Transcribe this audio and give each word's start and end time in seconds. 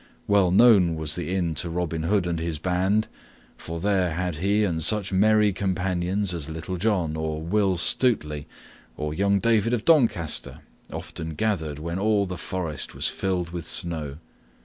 Well 0.25 0.49
known 0.49 0.95
was 0.95 1.13
the 1.15 1.29
inn 1.31 1.53
to 1.53 1.69
Robin 1.69 2.01
Hood 2.01 2.25
and 2.25 2.39
his 2.39 2.57
band, 2.57 3.07
for 3.55 3.79
there 3.79 4.15
had 4.15 4.37
he 4.37 4.63
and 4.63 4.81
such 4.83 5.13
merry 5.13 5.53
companions 5.53 6.33
as 6.33 6.49
Little 6.49 6.77
John 6.77 7.15
or 7.15 7.39
Will 7.39 7.77
Stutely 7.77 8.47
or 8.97 9.13
young 9.13 9.39
David 9.39 9.75
of 9.75 9.85
Doncaster 9.85 10.61
often 10.91 11.35
gathered 11.35 11.77
when 11.77 11.99
all 11.99 12.25
the 12.25 12.35
forest 12.35 12.95
was 12.95 13.09
filled 13.09 13.51
with 13.51 13.67
snow. 13.67 14.17